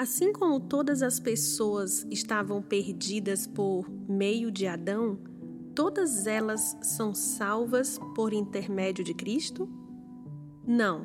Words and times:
Assim 0.00 0.32
como 0.32 0.58
todas 0.58 1.02
as 1.02 1.20
pessoas 1.20 2.06
estavam 2.10 2.62
perdidas 2.62 3.46
por 3.46 3.86
meio 4.08 4.50
de 4.50 4.66
Adão, 4.66 5.18
todas 5.74 6.26
elas 6.26 6.74
são 6.80 7.14
salvas 7.14 8.00
por 8.14 8.32
intermédio 8.32 9.04
de 9.04 9.12
Cristo? 9.12 9.68
Não, 10.66 11.04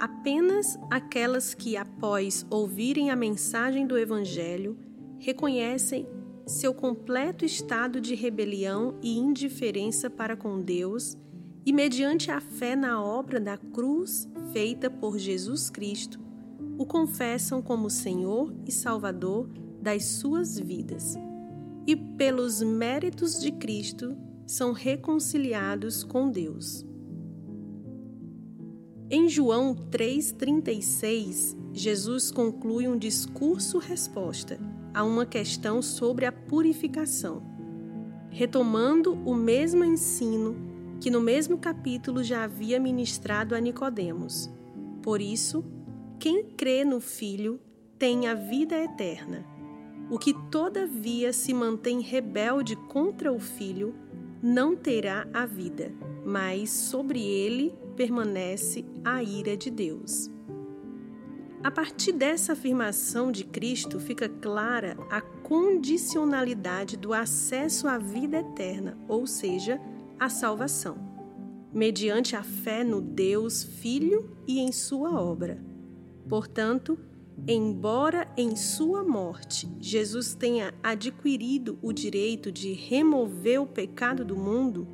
apenas 0.00 0.78
aquelas 0.90 1.52
que, 1.52 1.76
após 1.76 2.46
ouvirem 2.48 3.10
a 3.10 3.16
mensagem 3.16 3.86
do 3.86 3.98
Evangelho, 3.98 4.78
reconhecem 5.18 6.08
seu 6.46 6.72
completo 6.72 7.44
estado 7.44 8.00
de 8.00 8.14
rebelião 8.14 8.98
e 9.02 9.18
indiferença 9.18 10.08
para 10.08 10.38
com 10.38 10.58
Deus 10.58 11.18
e, 11.66 11.70
mediante 11.70 12.30
a 12.30 12.40
fé 12.40 12.74
na 12.74 12.98
obra 13.04 13.38
da 13.38 13.58
cruz 13.58 14.26
feita 14.54 14.88
por 14.88 15.18
Jesus 15.18 15.68
Cristo, 15.68 16.31
o 16.82 16.86
confessam 16.86 17.62
como 17.62 17.88
Senhor 17.88 18.52
e 18.66 18.72
Salvador 18.72 19.48
das 19.80 20.04
suas 20.04 20.58
vidas. 20.58 21.16
E, 21.86 21.94
pelos 21.94 22.60
méritos 22.60 23.40
de 23.40 23.52
Cristo, 23.52 24.16
são 24.44 24.72
reconciliados 24.72 26.02
com 26.02 26.28
Deus. 26.28 26.84
Em 29.08 29.28
João 29.28 29.74
3,36, 29.74 31.56
Jesus 31.72 32.32
conclui 32.32 32.88
um 32.88 32.98
discurso-resposta 32.98 34.58
a 34.92 35.04
uma 35.04 35.24
questão 35.24 35.80
sobre 35.80 36.26
a 36.26 36.32
purificação, 36.32 37.42
retomando 38.28 39.14
o 39.24 39.34
mesmo 39.36 39.84
ensino 39.84 40.56
que 41.00 41.10
no 41.10 41.20
mesmo 41.20 41.58
capítulo 41.58 42.24
já 42.24 42.42
havia 42.42 42.80
ministrado 42.80 43.54
a 43.54 43.60
Nicodemos. 43.60 44.50
Por 45.02 45.20
isso, 45.20 45.64
quem 46.22 46.44
crê 46.44 46.84
no 46.84 47.00
Filho 47.00 47.58
tem 47.98 48.28
a 48.28 48.34
vida 48.34 48.76
eterna. 48.76 49.44
O 50.08 50.16
que 50.20 50.32
todavia 50.52 51.32
se 51.32 51.52
mantém 51.52 52.00
rebelde 52.00 52.76
contra 52.76 53.32
o 53.32 53.40
Filho 53.40 53.92
não 54.40 54.76
terá 54.76 55.26
a 55.34 55.44
vida, 55.44 55.92
mas 56.24 56.70
sobre 56.70 57.20
ele 57.20 57.74
permanece 57.96 58.84
a 59.04 59.20
ira 59.20 59.56
de 59.56 59.68
Deus. 59.68 60.30
A 61.60 61.72
partir 61.72 62.12
dessa 62.12 62.52
afirmação 62.52 63.32
de 63.32 63.42
Cristo 63.42 63.98
fica 63.98 64.28
clara 64.28 64.96
a 65.10 65.20
condicionalidade 65.20 66.96
do 66.96 67.12
acesso 67.12 67.88
à 67.88 67.98
vida 67.98 68.38
eterna, 68.38 68.96
ou 69.08 69.26
seja, 69.26 69.80
à 70.20 70.28
salvação, 70.28 70.96
mediante 71.74 72.36
a 72.36 72.44
fé 72.44 72.84
no 72.84 73.00
Deus 73.00 73.64
Filho 73.64 74.36
e 74.46 74.60
em 74.60 74.70
sua 74.70 75.20
obra. 75.20 75.71
Portanto, 76.28 76.98
embora 77.46 78.28
em 78.36 78.54
sua 78.54 79.02
morte 79.02 79.68
Jesus 79.80 80.34
tenha 80.34 80.72
adquirido 80.82 81.78
o 81.82 81.92
direito 81.92 82.52
de 82.52 82.72
remover 82.72 83.60
o 83.60 83.66
pecado 83.66 84.24
do 84.24 84.36
mundo, 84.36 84.86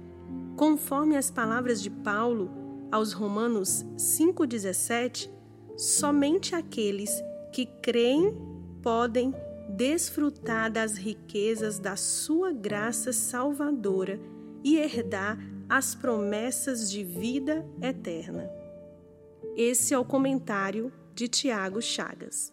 conforme 0.56 1.16
as 1.16 1.30
palavras 1.30 1.82
de 1.82 1.90
Paulo 1.90 2.50
aos 2.90 3.12
Romanos 3.12 3.84
5,17, 3.96 5.30
somente 5.76 6.54
aqueles 6.54 7.22
que 7.52 7.66
creem 7.66 8.34
podem 8.82 9.34
desfrutar 9.68 10.72
das 10.72 10.96
riquezas 10.96 11.78
da 11.78 11.94
sua 11.94 12.52
graça 12.52 13.12
salvadora 13.12 14.18
e 14.64 14.76
herdar 14.76 15.38
as 15.68 15.94
promessas 15.94 16.90
de 16.90 17.04
vida 17.04 17.66
eterna. 17.82 18.50
Esse 19.54 19.92
é 19.92 19.98
o 19.98 20.04
comentário 20.04 20.90
de 21.18 21.26
Tiago 21.26 21.80
Chagas. 21.80 22.52